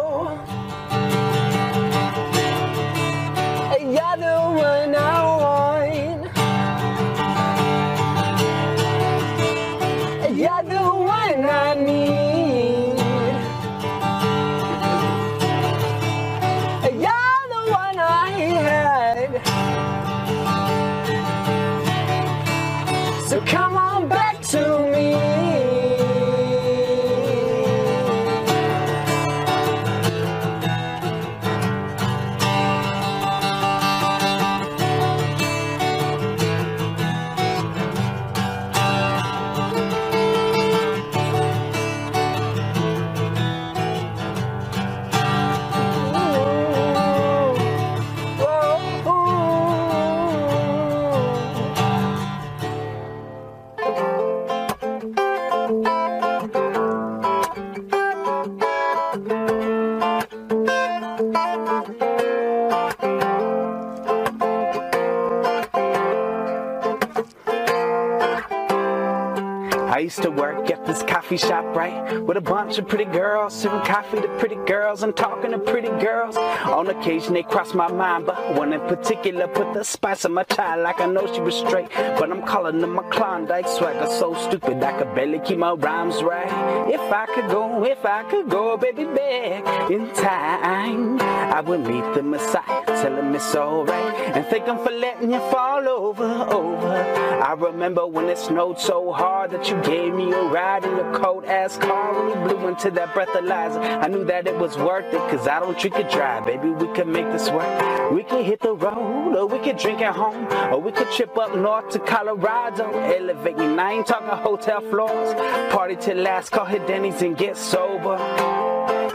Used 70.12 70.22
to 70.22 70.30
work 70.30 70.70
at 70.70 70.84
this 70.84 71.02
coffee 71.04 71.38
shop, 71.38 71.64
right? 71.74 72.20
With 72.20 72.36
a 72.36 72.40
bunch 72.42 72.76
of 72.76 72.86
pretty 72.86 73.06
girls, 73.06 73.54
serving 73.54 73.80
coffee 73.80 74.20
to 74.20 74.28
pretty 74.38 74.56
girls 74.66 75.02
and 75.02 75.16
talking 75.16 75.52
to 75.52 75.58
pretty 75.58 75.88
girls. 76.04 76.36
On 76.36 76.86
occasion 76.88 77.32
they 77.32 77.42
cross 77.42 77.72
my 77.72 77.90
mind, 77.90 78.26
but 78.26 78.54
one 78.54 78.74
in 78.74 78.80
particular 78.80 79.48
put 79.48 79.72
the 79.72 79.82
spice 79.82 80.26
on 80.26 80.34
my 80.34 80.42
child 80.44 80.82
like 80.82 81.00
I 81.00 81.06
know 81.06 81.32
she 81.32 81.40
was 81.40 81.54
straight. 81.54 81.88
But 82.18 82.30
I'm 82.30 82.42
calling 82.42 82.80
them 82.80 82.94
my 82.94 83.04
Klondike 83.04 83.66
swagger 83.66 84.06
so 84.06 84.34
stupid 84.34 84.82
I 84.82 84.92
could 84.98 85.14
barely 85.14 85.38
keep 85.38 85.58
my 85.58 85.72
rhymes 85.72 86.22
right. 86.22 86.50
If 86.92 87.00
I 87.00 87.24
could 87.34 87.48
go, 87.48 87.82
if 87.82 88.04
I 88.04 88.22
could 88.24 88.50
go, 88.50 88.76
baby, 88.76 89.04
back 89.04 89.90
in 89.90 90.12
time, 90.12 91.20
I 91.22 91.60
would 91.62 91.80
meet 91.80 92.04
the 92.14 92.22
Messiah, 92.22 92.84
it's 93.34 93.54
alright, 93.54 94.14
and 94.36 94.46
thank 94.46 94.66
him 94.66 94.78
for 94.78 94.90
letting 94.90 95.30
you 95.30 95.38
fall 95.50 95.88
over, 95.88 96.24
over. 96.24 96.88
I 96.88 97.54
remember 97.54 98.06
when 98.06 98.26
it 98.26 98.38
snowed 98.38 98.78
so 98.78 99.12
hard 99.12 99.50
that 99.50 99.68
you 99.68 99.80
gave 99.82 100.14
me 100.14 100.32
a 100.32 100.42
ride 100.44 100.84
in 100.84 100.96
your 100.96 101.12
cold 101.14 101.44
ass 101.44 101.76
car 101.76 102.12
when 102.14 102.26
we 102.42 102.54
blew 102.54 102.68
into 102.68 102.90
that 102.92 103.14
breathalyzer. 103.14 103.80
I 104.02 104.06
knew 104.08 104.24
that 104.24 104.46
it 104.46 104.56
was 104.56 104.76
worth 104.78 105.12
it, 105.12 105.20
cause 105.30 105.46
I 105.48 105.60
don't 105.60 105.78
drink 105.78 105.96
and 105.96 106.08
drive. 106.10 106.46
Baby, 106.46 106.70
we 106.70 106.88
can 106.94 107.10
make 107.10 107.30
this 107.32 107.50
work. 107.50 108.12
We 108.12 108.22
can 108.22 108.44
hit 108.44 108.60
the 108.60 108.74
road, 108.74 109.36
or 109.36 109.46
we 109.46 109.58
could 109.58 109.76
drink 109.76 110.00
at 110.00 110.14
home, 110.14 110.46
or 110.72 110.78
we 110.78 110.92
could 110.92 111.10
trip 111.10 111.36
up 111.36 111.54
north 111.54 111.90
to 111.90 111.98
Colorado. 111.98 112.90
Elevate 112.90 113.58
me, 113.58 113.66
I 113.78 113.92
ain't 113.92 114.06
talking 114.06 114.28
hotel 114.28 114.80
floors. 114.80 115.34
Party 115.72 115.96
till 115.96 116.18
last 116.18 116.50
call, 116.50 116.64
hit 116.64 116.86
Denny's 116.86 117.22
and 117.22 117.36
get 117.36 117.56
sober. 117.56 118.16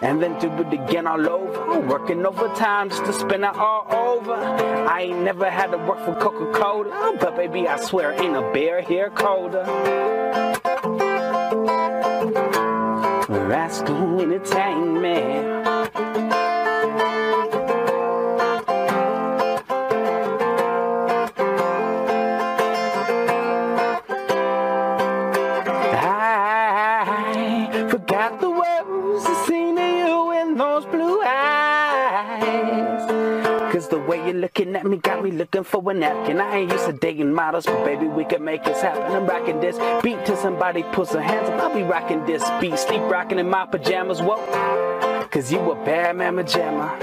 And 0.04 0.22
then 0.22 0.38
do 0.40 0.52
it 0.52 0.74
again 0.74 1.08
all 1.08 1.28
over. 1.28 1.80
Working 1.80 2.26
overtime 2.26 2.90
just 2.90 3.06
to 3.06 3.14
spend 3.14 3.44
it 3.44 3.56
all 3.56 3.86
over. 3.90 4.07
I 4.26 5.02
ain't 5.04 5.20
never 5.20 5.50
had 5.50 5.72
to 5.72 5.78
work 5.78 6.00
for 6.04 6.16
Coca 6.16 6.52
Cola, 6.52 7.16
but 7.20 7.36
baby, 7.36 7.68
I 7.68 7.80
swear 7.80 8.14
ain't 8.14 8.36
a 8.36 8.42
bear 8.52 8.82
here 8.82 9.10
colder. 9.12 9.64
Rascal 13.30 14.22
Entertainment. 14.22 15.67
Looking 34.68 34.76
at 34.76 34.86
me 34.86 34.98
got 34.98 35.24
me 35.24 35.32
looking 35.32 35.64
for 35.64 35.92
a 35.92 35.94
napkin. 35.94 36.40
I 36.40 36.58
ain't 36.58 36.72
used 36.72 36.86
to 36.86 36.94
dating 36.94 37.34
models, 37.34 37.66
but 37.66 37.86
baby, 37.86 38.08
we 38.08 38.26
can 38.26 38.44
make 38.44 38.64
this 38.64 38.82
happen. 38.82 39.04
I'm 39.04 39.26
rocking 39.26 39.60
this 39.60 39.78
beat 40.04 40.26
till 40.26 40.38
somebody 40.38 40.84
puts 40.92 41.14
their 41.14 41.22
hands 41.22 41.50
up. 41.50 41.60
I'll 41.62 41.74
be 41.74 41.84
rocking 41.84 42.26
this 42.26 42.44
beat, 42.60 42.78
sleep 42.78 43.02
rocking 43.04 43.40
in 43.40 43.50
my 43.50 43.66
pajamas. 43.66 44.22
Whoa. 44.22 44.38
Cause 45.32 45.52
you 45.52 45.60
a 45.60 45.76
bad 45.86 46.18
mama 46.18 46.44
jamma. 46.44 47.02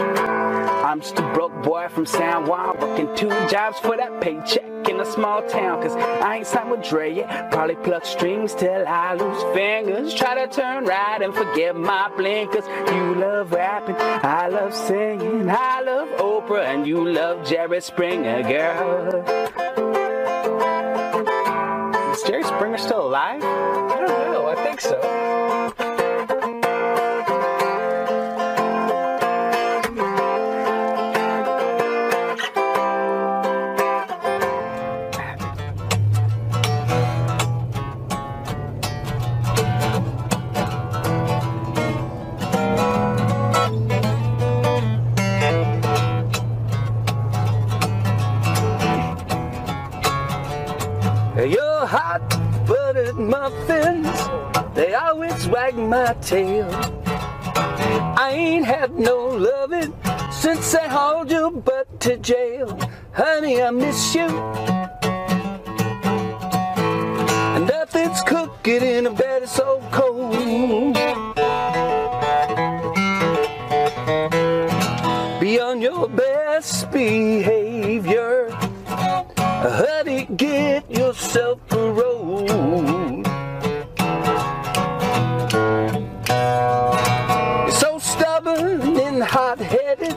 I'm 0.85 1.01
just 1.01 1.19
a 1.19 1.33
broke 1.35 1.63
boy 1.63 1.89
from 1.89 2.07
San 2.07 2.47
Juan, 2.47 2.79
working 2.79 3.15
two 3.17 3.29
jobs 3.49 3.79
for 3.79 3.97
that 3.97 4.21
paycheck 4.21 4.74
in 4.89 5.01
a 5.01 5.05
small 5.05 5.43
town. 5.49 5.83
Cause 5.83 5.93
I 5.97 6.37
ain't 6.37 6.47
signed 6.47 6.71
with 6.71 6.83
Dre 6.89 7.15
yet. 7.15 7.51
Probably 7.51 7.77
pluck 7.77 8.05
strings 8.05 8.55
till 8.55 8.87
I 8.87 9.15
lose 9.15 9.43
fingers. 9.55 10.15
Try 10.15 10.35
to 10.45 10.53
turn 10.53 10.85
right 10.85 11.21
and 11.23 11.35
forget 11.35 11.77
my 11.77 12.11
blinkers. 12.17 12.65
You 12.95 13.15
love 13.15 13.53
rapping, 13.53 13.97
I 13.97 14.49
love 14.49 14.75
singing, 14.75 15.49
I 15.51 15.81
love 15.81 16.09
Oprah, 16.19 16.67
and 16.67 16.87
you 16.87 17.09
love 17.09 17.47
Jerry 17.47 17.81
Springer, 17.81 18.43
girl. 18.43 19.25
Is 22.13 22.23
Jerry 22.23 22.45
Springer 22.45 22.79
still 22.79 23.07
alive? 23.09 23.43
I 23.43 24.01
don't 24.07 24.33
know. 24.33 24.47
I 24.47 24.55
think 24.57 24.81
so. 24.81 25.14
My 55.95 56.13
tail. 56.15 56.69
I 58.27 58.31
ain't 58.33 58.67
had 58.67 58.99
no 58.99 59.27
loving 59.27 59.95
since 60.33 60.75
I 60.75 60.89
hauled 60.89 61.31
your 61.31 61.53
butt 61.53 62.01
to 62.01 62.17
jail. 62.17 62.77
Honey, 63.13 63.63
I 63.63 63.71
miss 63.71 64.13
you. 64.13 64.54
And 89.15 89.23
hot 89.23 89.61
headed, 89.61 90.17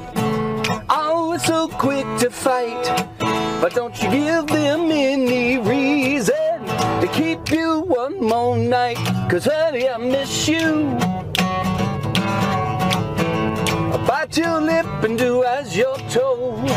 always 0.89 1.41
oh, 1.49 1.67
so 1.67 1.67
quick 1.77 2.05
to 2.17 2.31
fight. 2.31 2.83
But 3.61 3.75
don't 3.75 3.95
you 4.01 4.09
give 4.09 4.47
them 4.47 4.89
any 4.91 5.59
reason 5.59 6.65
to 7.01 7.07
keep 7.13 7.51
you 7.51 7.81
one 7.81 8.19
more 8.19 8.57
night. 8.57 8.97
Cause 9.29 9.45
honey, 9.45 9.87
I 9.87 9.97
miss 9.97 10.47
you. 10.47 10.97
I'll 13.93 14.07
bite 14.07 14.35
your 14.35 14.61
lip 14.61 14.87
and 15.03 15.17
do 15.17 15.43
as 15.43 15.77
you're 15.77 15.97
told. 16.09 16.67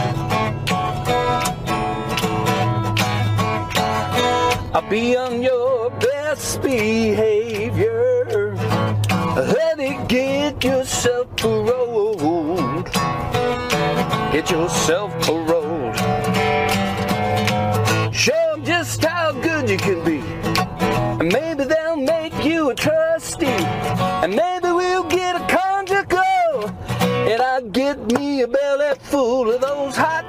I'll 4.74 4.90
be 4.90 5.16
on 5.16 5.42
your 5.42 5.90
best 5.90 6.60
behavior. 6.60 8.49
Honey, 9.32 9.96
get 10.08 10.64
yourself 10.64 11.28
paroled. 11.36 12.84
Get 14.32 14.50
yourself 14.50 15.12
paroled. 15.24 15.96
Show 18.12 18.52
'em 18.54 18.64
just 18.64 19.04
how 19.04 19.30
good 19.30 19.70
you 19.70 19.76
can 19.76 20.02
be. 20.04 20.20
And 21.20 21.32
maybe 21.32 21.62
they'll 21.62 21.96
make 21.96 22.44
you 22.44 22.70
a 22.70 22.74
trustee. 22.74 23.64
And 24.22 24.34
maybe 24.34 24.72
we'll 24.72 25.04
get 25.04 25.36
a 25.36 25.44
conjugal. 25.46 26.70
And 27.30 27.40
I'll 27.40 27.68
get 27.70 27.98
me 28.12 28.42
a 28.42 28.48
belly 28.48 28.94
full 29.00 29.48
of 29.48 29.60
those 29.60 29.96
hot 29.96 30.24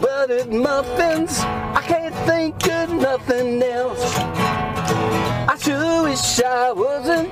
buttered 0.00 0.50
muffins. 0.50 1.40
I 1.74 1.82
can't 1.86 2.14
think 2.24 2.66
of 2.68 2.90
nothing 2.90 3.62
else. 3.62 4.16
I 5.52 5.56
sure 5.60 6.04
wish 6.04 6.40
I 6.40 6.72
wasn't 6.72 7.30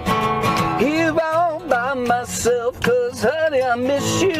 myself. 2.07 2.81
Cause 2.81 3.23
honey, 3.23 3.63
I 3.63 3.75
miss 3.77 4.23
you. 4.23 4.35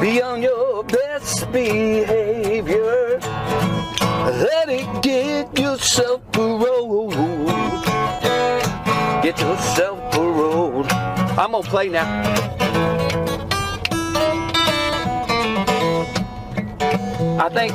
Be 0.00 0.22
on 0.22 0.42
your 0.42 0.84
best 0.84 1.50
behavior. 1.52 3.18
Let 4.26 4.68
it 4.68 5.02
get 5.02 5.58
yourself 5.58 6.20
paroled. 6.32 7.14
Get 9.22 9.40
yourself 9.40 10.12
paroled. 10.12 10.86
I'm 10.92 11.52
gonna 11.52 11.62
play 11.62 11.88
now. 11.88 12.45
I 17.38 17.50
think. 17.50 17.74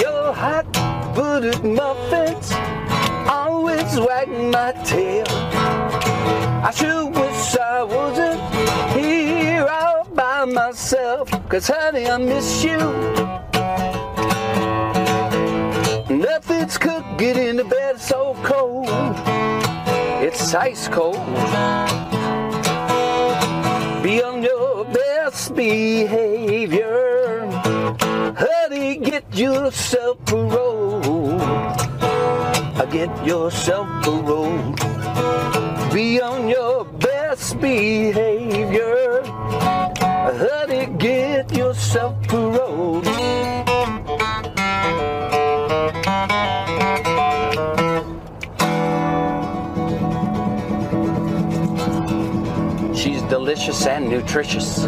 Your 0.00 0.32
hot 0.32 0.64
buttered 1.14 1.62
muffins 1.62 2.50
always 3.28 4.00
wag 4.00 4.30
my 4.30 4.72
tail. 4.84 5.26
I 5.28 6.70
sure 6.74 7.10
wish 7.10 7.56
I 7.56 7.82
wasn't 7.82 8.40
here 8.96 9.66
all 9.68 10.04
by 10.14 10.46
myself. 10.46 11.28
Cause 11.50 11.68
honey, 11.68 12.08
I 12.08 12.16
miss 12.16 12.64
you. 12.64 12.78
Nothing's 16.16 16.78
cooking 16.78 17.36
in 17.36 17.56
the 17.56 17.64
bed 17.64 18.00
so 18.00 18.34
cold. 18.42 18.88
It's 20.22 20.54
ice 20.54 20.88
cold. 20.88 22.07
behavior. 25.68 27.46
Honey, 28.44 28.96
get 28.96 29.24
yourself 29.36 30.16
paroled. 30.24 31.40
Get 32.90 33.12
yourself 33.26 33.86
paroled. 34.02 34.76
Be 35.92 36.22
on 36.22 36.48
your 36.48 36.86
best 36.86 37.60
behavior. 37.60 39.22
Honey, 40.42 40.86
get 40.96 41.54
yourself 41.54 42.14
paroled. 42.28 43.04
She's 52.96 53.22
delicious 53.34 53.86
and 53.86 54.08
nutritious. 54.08 54.86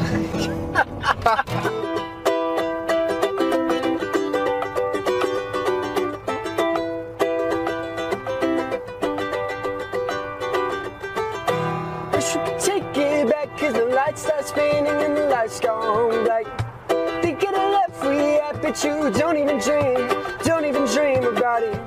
The 15.41 15.47
lights 15.47 15.61
gone. 15.61 17.23
Thinking 17.23 17.55
of 17.55 18.65
at, 18.65 18.85
you 18.85 19.11
don't 19.11 19.37
even 19.37 19.59
dream, 19.59 20.09
don't 20.45 20.65
even 20.65 20.85
dream 20.87 21.25
about 21.25 21.63
it. 21.63 21.79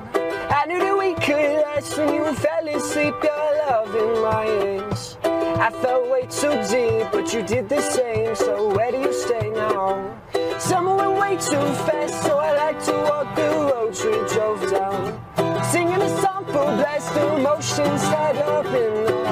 I 0.50 0.64
knew 0.66 0.78
that 0.78 0.96
we 0.98 1.14
could 1.14 1.62
last 1.62 1.96
when 1.96 2.14
you 2.14 2.34
fell 2.34 2.68
asleep, 2.68 3.14
your 3.22 3.58
love 3.66 3.94
in 3.94 4.22
my 4.22 4.44
hands. 4.44 5.16
I 5.24 5.70
felt 5.70 6.10
way 6.10 6.26
too 6.26 6.54
deep, 6.68 7.12
but 7.12 7.32
you 7.32 7.42
did 7.42 7.68
the 7.68 7.80
same, 7.80 8.34
so 8.34 8.74
where 8.74 8.90
do 8.90 8.98
you 8.98 9.12
stay 9.12 9.50
now? 9.50 10.20
Summer 10.58 10.96
went 10.96 11.20
way 11.20 11.36
too 11.36 11.66
fast, 11.86 12.22
so 12.22 12.38
I 12.38 12.56
like 12.56 12.84
to 12.84 12.92
walk 12.92 13.36
the 13.36 13.48
roads 13.50 14.04
we 14.04 14.12
drove 14.34 14.70
down. 14.70 15.64
Singing 15.64 16.00
a 16.00 16.08
song 16.20 16.44
for 16.46 16.76
the 17.14 17.36
emotions 17.36 18.02
tied 18.02 18.36
up 18.36 18.66
in 18.66 19.04
the 19.04 19.23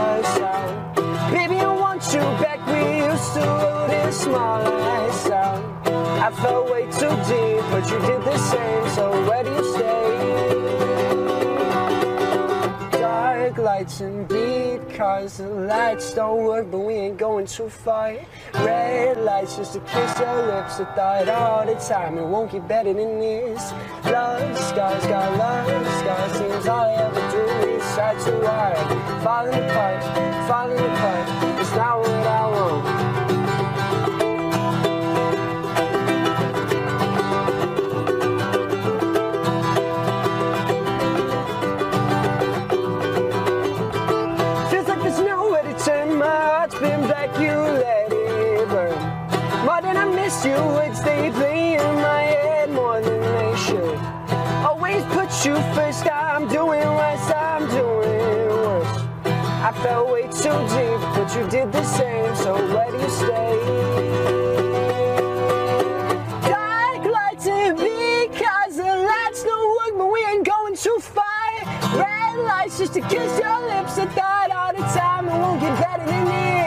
small 4.12 4.62
lights 4.62 5.30
out. 5.30 5.64
I 5.86 6.30
fell 6.30 6.64
way 6.70 6.82
too 6.84 7.08
deep, 7.26 7.64
but 7.70 7.90
you 7.90 7.98
did 8.00 8.22
the 8.22 8.38
same. 8.38 8.88
So 8.90 9.10
where 9.28 9.42
do 9.42 9.50
you 9.50 9.64
stay? 9.74 10.00
Dark 13.00 13.58
lights 13.58 14.00
and 14.00 14.28
beat 14.28 14.94
cars. 14.94 15.38
The 15.38 15.48
lights 15.48 16.14
don't 16.14 16.44
work, 16.44 16.70
but 16.70 16.80
we 16.80 16.94
ain't 16.94 17.16
going 17.16 17.46
too 17.46 17.68
far. 17.68 18.14
Red 18.54 19.16
lights 19.18 19.56
just 19.56 19.72
to 19.72 19.80
kiss 19.80 20.18
your 20.20 20.46
lips. 20.46 20.78
I 20.78 20.84
thought 20.94 21.28
all 21.28 21.66
the 21.66 21.74
time 21.74 22.18
it 22.18 22.26
won't 22.26 22.52
get 22.52 22.68
better 22.68 22.92
than 22.92 23.18
this. 23.18 23.72
Love 24.04 24.58
scars, 24.58 25.06
got 25.06 25.36
love 25.38 25.86
scars. 25.98 26.32
Seems 26.32 26.68
all 26.68 26.84
I 26.84 26.92
ever 26.94 27.30
do 27.32 27.44
is 27.70 27.94
try 27.94 28.14
too 28.24 28.40
hard. 28.46 28.76
Falling 29.24 29.54
apart, 29.54 30.02
falling 30.46 30.78
apart. 30.78 31.60
It's 31.60 31.74
not 31.74 31.98
what 32.00 32.10
I 32.10 32.46
want. 32.50 33.01
So 62.52 62.58
where 62.74 62.90
do 62.90 62.98
you 62.98 63.08
stay? 63.08 63.92
But 69.96 70.10
we 70.10 70.24
ain't 70.24 70.46
going 70.46 70.74
too 70.74 70.96
far. 71.00 71.24
Red 71.94 72.38
lights 72.44 72.78
just 72.78 72.94
to 72.94 73.00
kiss 73.02 73.38
your 73.38 73.60
lips. 73.68 73.98
I 73.98 74.06
thought 74.06 74.50
all 74.50 74.72
the 74.72 74.82
time 74.98 75.28
it 75.28 75.32
won't 75.32 75.60
get 75.60 75.78
better 75.80 76.06
than 76.06 76.24
this. 76.24 76.61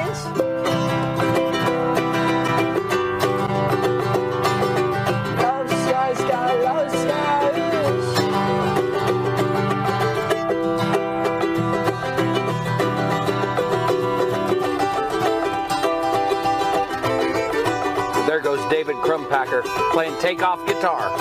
Crumpacker 19.26 19.64
playing 19.92 20.18
takeoff 20.20 20.66
guitar. 20.68 21.12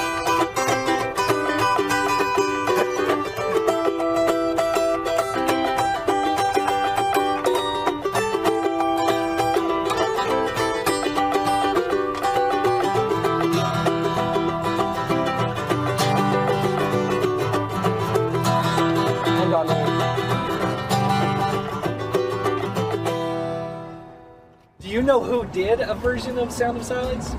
Do 24.81 24.91
you 24.91 25.03
know 25.03 25.23
who 25.23 25.47
did 25.47 25.81
a 25.81 25.95
version 25.95 26.39
of 26.39 26.53
Sound 26.53 26.77
of 26.77 26.85
Silence? 26.85 27.35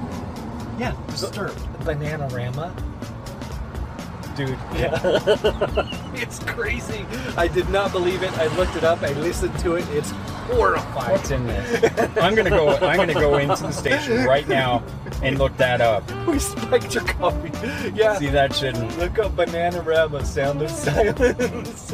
Disturbed. 1.21 1.57
Bananarama. 1.85 2.73
Dude, 4.35 4.49
yeah. 4.75 4.99
it's 6.13 6.39
crazy. 6.39 7.05
I 7.37 7.47
did 7.47 7.69
not 7.69 7.93
believe 7.93 8.21
it. 8.21 8.37
I 8.37 8.47
looked 8.57 8.75
it 8.75 8.83
up. 8.83 9.01
I 9.01 9.13
listened 9.13 9.57
to 9.59 9.75
it. 9.75 9.85
It's 9.91 10.11
horrifying. 10.45 11.11
What's 11.11 11.31
in 11.31 11.45
this? 11.47 11.83
I'm 12.17 12.35
gonna 12.35 12.49
go. 12.49 12.69
I'm 12.77 12.97
gonna 12.97 13.13
go 13.13 13.37
into 13.37 13.63
the 13.63 13.71
station 13.71 14.25
right 14.25 14.47
now 14.47 14.83
and 15.21 15.37
look 15.37 15.55
that 15.57 15.81
up. 15.81 16.03
We 16.25 16.39
spiked 16.39 16.93
your 16.95 17.03
coffee. 17.03 17.51
Yeah. 17.93 18.17
See 18.17 18.27
that 18.29 18.53
shit. 18.53 18.75
Look 18.97 19.19
up 19.19 19.33
Bananarama 19.33 20.25
Sound 20.25 20.61
of 20.63 20.71
Silence. 20.71 21.91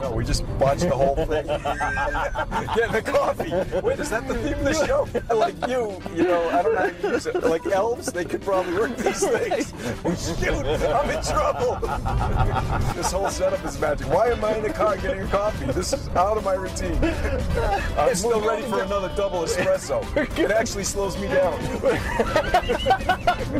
No, 0.00 0.12
we 0.12 0.24
just 0.24 0.44
watched 0.60 0.82
the 0.88 0.94
whole 0.94 1.16
thing. 1.16 1.44
Getting 2.76 2.92
the 2.92 3.02
coffee. 3.04 3.80
Wait, 3.80 3.98
is 3.98 4.10
that 4.10 4.26
the 4.28 4.34
theme 4.36 4.54
of 4.54 4.64
the 4.64 4.86
show? 4.86 5.08
Like 5.34 5.54
you, 5.66 6.00
you 6.14 6.22
know, 6.22 6.48
I 6.50 6.62
don't 6.62 6.74
know 6.74 6.80
how 6.80 6.90
to 6.90 7.08
use 7.10 7.26
it. 7.26 7.42
Like 7.42 7.66
elves, 7.66 8.12
they 8.12 8.24
could 8.24 8.42
probably 8.42 8.74
work 8.74 8.96
these 8.96 9.26
things. 9.26 9.74
Shoot, 10.38 10.64
I'm 10.64 11.10
in 11.10 11.22
trouble. 11.22 11.76
This 12.94 13.12
whole 13.12 13.28
setup 13.28 13.64
is 13.64 13.78
magic. 13.80 14.06
Why 14.08 14.28
am 14.28 14.44
I 14.44 14.56
in 14.56 14.62
the 14.62 14.72
car 14.72 14.96
getting 14.96 15.22
a 15.22 15.26
coffee? 15.26 15.66
This 15.72 15.92
is 15.92 16.08
out 16.10 16.38
of 16.38 16.44
my 16.44 16.54
routine. 16.54 16.98
I'm 17.04 18.14
still 18.14 18.40
ready 18.40 18.62
for 18.62 18.82
another 18.82 19.12
double 19.14 19.42
espresso. 19.42 20.02
It 20.38 20.50
actually 20.50 20.84
slows 20.84 21.18
me 21.18 21.28
down. 21.28 21.60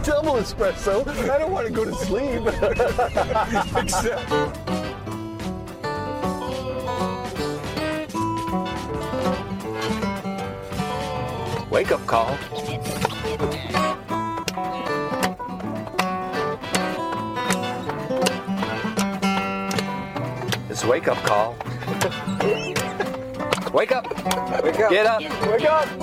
double 0.02 0.34
espresso? 0.36 1.06
I 1.28 1.38
don't 1.38 1.52
want 1.52 1.66
to 1.66 1.72
go 1.72 1.84
to 1.84 1.94
sleep. 1.94 2.42
Except. 3.76 4.30
Wake 11.70 11.92
up 11.92 12.06
call. 12.06 12.38
It's 20.70 20.82
a 20.82 20.88
wake 20.88 21.08
up 21.08 21.18
call. 21.18 21.56
Wake 23.74 23.90
up. 23.90 24.06
Wake 24.62 24.78
up. 24.78 24.90
Get 24.90 25.04
up. 25.04 25.20
Wake 25.20 25.64
up. 25.64 25.98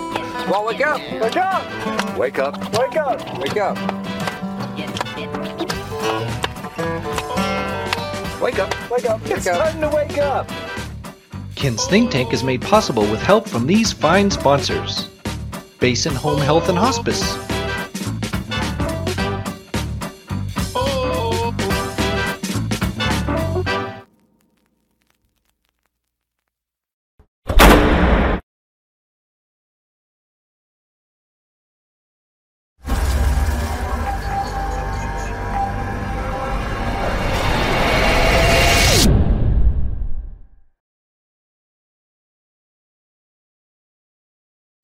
Well, 0.50 0.66
wake 0.66 0.86
up. 0.86 1.00
Wake 1.22 1.38
up. 1.38 2.18
Wake 2.18 2.38
up. 2.38 2.78
Wake 2.78 2.98
up. 2.98 3.40
Wake 3.40 3.58
up. 3.58 3.78
Wake 8.42 8.60
up. 8.60 8.92
Wake 8.92 9.06
up. 9.10 9.22
It's 9.24 9.46
time 9.46 9.80
to 9.80 9.88
wake 9.88 10.18
up. 10.18 10.50
Ken's 11.56 11.88
Think 11.88 12.12
Tank 12.12 12.34
is 12.34 12.44
made 12.44 12.62
possible 12.62 13.04
with 13.04 13.22
help 13.22 13.48
from 13.48 13.66
these 13.66 13.94
fine 13.94 14.30
sponsors 14.30 15.08
Basin 15.80 16.14
Home 16.14 16.42
Health 16.42 16.68
and 16.68 16.78
Hospice, 16.78 17.38